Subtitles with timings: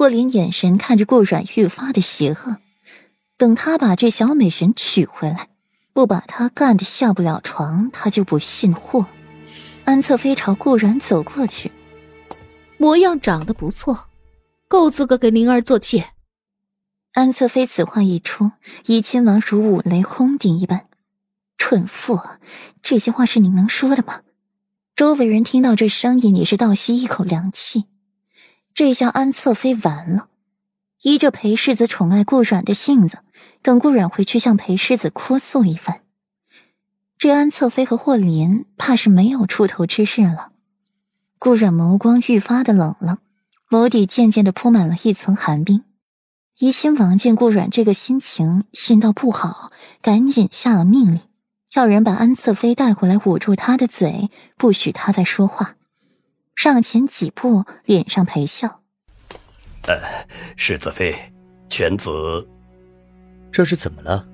[0.00, 2.56] 霍林眼神看着顾阮愈发的邪恶，
[3.36, 5.50] 等他把这小美人娶回来，
[5.92, 9.04] 不把她干得下不了床，他就不信货。
[9.84, 11.70] 安侧妃朝顾阮走过去，
[12.78, 14.06] 模样长得不错，
[14.68, 16.12] 够资格给灵儿做妾。
[17.12, 18.52] 安侧妃此话一出，
[18.86, 20.86] 怡亲王如五雷轰顶一般。
[21.58, 22.18] 蠢妇，
[22.80, 24.22] 这些话是你能说的吗？
[24.96, 27.84] 周围人听到这声音，也是倒吸一口凉气。
[28.80, 30.28] 这下安侧妃完了。
[31.02, 33.18] 依着裴世子宠爱顾阮的性子，
[33.60, 36.00] 等顾阮回去向裴世子哭诉一番，
[37.18, 40.52] 这安侧妃和霍林怕是没有出头之日了。
[41.38, 43.18] 顾阮眸光愈发的冷了，
[43.68, 45.84] 眸底渐渐的铺满了一层寒冰。
[46.60, 49.70] 怡亲王见顾阮这个心情，心道不好，
[50.00, 51.20] 赶紧下了命令。
[51.68, 55.76] 叫人把安侧妃带回来，捂住她的嘴，不许她再说话。
[56.54, 58.80] 上前几步，脸上陪笑
[59.88, 59.98] ：“呃，
[60.56, 61.14] 世子妃，
[61.68, 62.46] 犬子，
[63.50, 64.26] 这是怎么了？”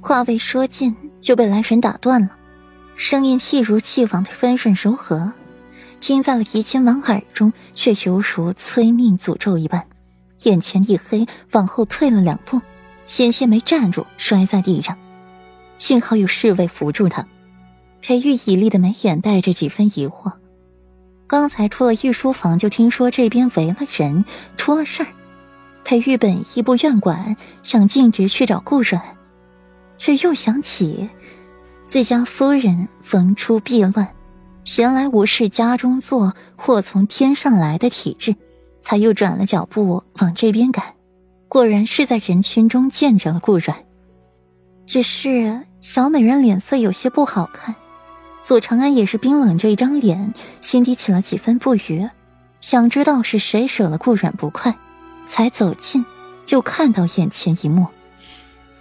[0.00, 2.36] 话未说尽，就被来人打断了。
[2.94, 5.32] 声音一如既往的温润柔和，
[5.98, 9.84] 听在了怡亲王耳中，却犹如催命诅咒一般。
[10.44, 12.60] 眼前一黑，往后退了两步，
[13.06, 14.96] 险些没站住，摔在地上。
[15.78, 17.26] 幸好有侍卫扶住他，
[18.00, 20.32] 裴玉以立的眉眼带着几分疑惑。
[21.26, 24.24] 刚才出了御书房，就听说这边围了人，
[24.56, 25.08] 出了事儿。
[25.84, 29.02] 裴玉本意不愿管，想径直去找顾阮，
[29.98, 31.08] 却又想起
[31.86, 34.08] 自家夫人逢出必乱，
[34.64, 38.34] 闲来无事家中坐，祸从天上来的体质，
[38.80, 40.84] 才又转了脚步往这边赶。
[41.48, 43.76] 果然是在人群中见着了顾阮。
[44.86, 47.74] 只是小美人脸色有些不好看，
[48.44, 52.10] 左长安也是冰冷着一张脸，心底起了几分不悦，
[52.60, 54.76] 想知道是谁惹了顾阮不快，
[55.26, 56.04] 才走近，
[56.44, 57.86] 就看到眼前一幕：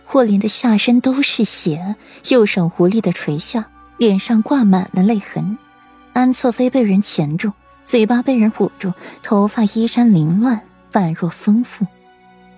[0.04, 1.96] 霍林的下身都是血，
[2.28, 5.58] 右手无力的垂下，脸上挂满了泪痕；
[6.12, 7.54] 安侧妃被人钳住，
[7.86, 8.94] 嘴巴被人捂住，
[9.24, 10.62] 头发衣衫凌乱，
[10.92, 11.88] 宛若疯妇。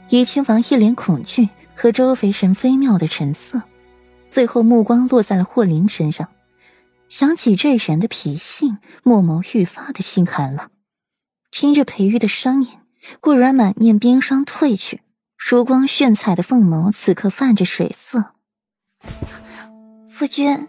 [0.09, 1.49] 怡亲王一脸恐惧。
[1.77, 3.61] 和周围神飞妙的神色，
[4.29, 6.29] 最后目光落在了霍林身上，
[7.07, 10.69] 想起这人的脾性，墨眸愈发的心寒了。
[11.51, 12.71] 听着裴玉的声音，
[13.21, 15.01] 顾然满面冰霜褪去，
[15.37, 18.31] 如光炫彩的凤眸此刻泛着水色。
[20.07, 20.67] 夫君，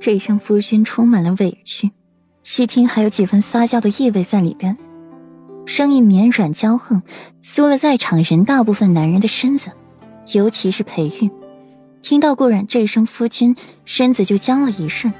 [0.00, 1.90] 这一声夫君充满了委屈，
[2.42, 4.78] 细听还有几分撒娇的意味在里边，
[5.66, 7.02] 声音绵软娇横，
[7.42, 9.72] 酥了在场人大部分男人的身子。
[10.32, 11.30] 尤其是裴玉，
[12.00, 15.12] 听到顾阮这一声“夫君”，身子就僵了一瞬。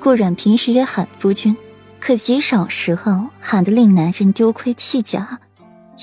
[0.00, 1.56] 顾阮平时也喊夫君，
[2.00, 5.40] 可极少时候喊得令男人丢盔弃甲，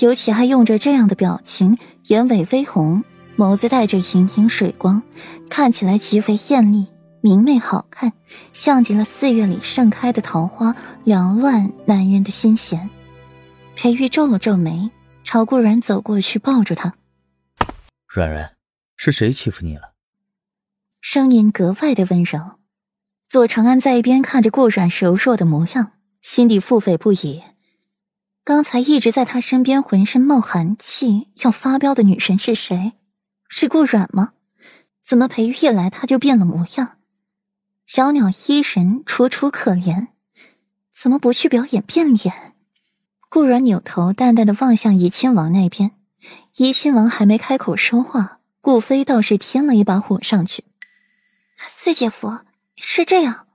[0.00, 1.76] 尤其还用着这样的表情，
[2.08, 3.02] 眼尾微红，
[3.36, 5.02] 眸子带着盈盈水光，
[5.48, 6.88] 看起来极为艳丽、
[7.22, 8.12] 明媚好看，
[8.52, 10.74] 像极了四月里盛开的桃花，
[11.04, 12.90] 缭乱男人的心弦。
[13.74, 14.90] 裴玉皱了皱眉，
[15.24, 16.94] 朝顾阮走过去，抱住他。
[18.06, 18.52] 软软，
[18.96, 19.94] 是谁欺负你了？
[21.00, 22.58] 声音格外的温柔。
[23.28, 25.92] 左长安在一边看着顾软柔弱的模样，
[26.22, 27.42] 心底腹诽不已。
[28.44, 32.92] 刚才一直在他身边，浑身冒寒气要发飙的女神是谁？
[33.48, 34.34] 是顾软吗？
[35.04, 36.98] 怎么裴玉一来他就变了模样？
[37.84, 40.08] 小鸟依人，楚楚可怜，
[40.94, 42.54] 怎么不去表演变脸？
[43.28, 45.90] 顾软扭头淡淡的望向怡亲王那边。
[46.56, 50.64] 怡亲王还没开口说话，顾飞倒是添了一把火上去。
[51.58, 52.38] 四姐夫
[52.76, 53.46] 是这样，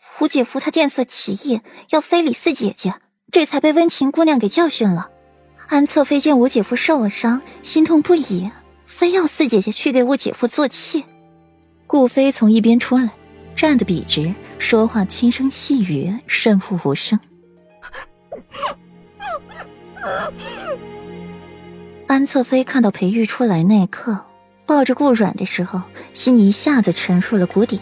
[0.00, 1.60] 胡姐夫他见色起意，
[1.90, 2.94] 要非礼四姐姐，
[3.30, 5.10] 这才被温情姑娘给教训了。
[5.68, 8.50] 安侧妃见我姐夫受了伤，心痛不已，
[8.84, 11.02] 非要四姐姐去给我姐夫做妾。
[11.86, 13.10] 顾飞从一边出来，
[13.54, 17.18] 站得笔直，说话轻声细语，胜负无声。
[22.06, 24.24] 安侧妃看到裴玉出来那一刻，
[24.66, 25.82] 抱着顾软的时候，
[26.12, 27.80] 心里一下子沉入了谷底。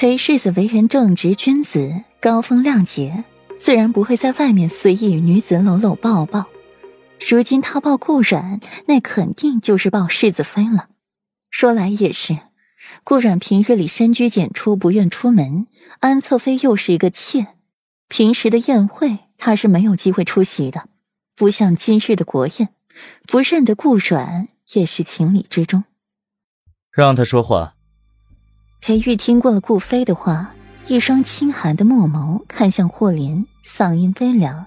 [0.00, 1.92] 裴世子为人正直君子，
[2.22, 3.22] 高风亮节，
[3.54, 6.46] 自然不会在外面随意与女子搂搂抱抱。
[7.28, 10.88] 如今他抱顾阮，那肯定就是抱世子妃了。
[11.50, 12.38] 说来也是，
[13.04, 15.66] 顾阮平日里深居简出，不愿出门；
[15.98, 17.48] 安侧妃又是一个妾，
[18.08, 20.88] 平时的宴会他是没有机会出席的，
[21.36, 22.70] 不像今日的国宴。
[23.26, 25.84] 不认得顾阮也是情理之中。
[26.90, 27.74] 让他说话。
[28.80, 30.54] 裴玉听过了顾飞的话，
[30.86, 34.66] 一双清寒的墨眸看向霍林，嗓音微凉：“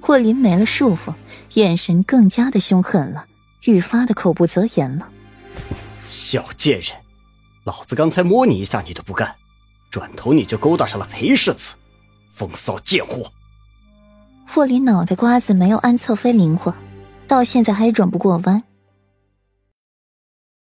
[0.00, 1.12] 霍林没了束缚，
[1.54, 3.26] 眼神更加的凶狠了，
[3.64, 5.10] 愈发的口不择言了。
[6.04, 6.90] 小贱人，
[7.64, 9.34] 老子刚才摸你一下你都不干，
[9.90, 11.74] 转头你就勾搭上了裴世子，
[12.28, 13.32] 风骚贱货！
[14.46, 16.72] 霍林脑袋瓜子没有安侧妃灵活，
[17.26, 18.62] 到现在还转不过弯。